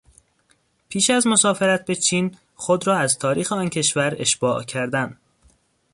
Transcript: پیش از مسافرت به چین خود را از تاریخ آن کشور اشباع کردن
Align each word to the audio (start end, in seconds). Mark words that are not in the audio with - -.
پیش 0.89 1.09
از 1.09 1.27
مسافرت 1.27 1.85
به 1.85 1.95
چین 1.95 2.37
خود 2.55 2.87
را 2.87 2.97
از 2.97 3.19
تاریخ 3.19 3.51
آن 3.51 3.69
کشور 3.69 4.15
اشباع 4.19 4.63
کردن 4.63 5.17